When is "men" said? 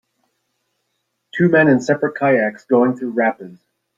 1.47-1.67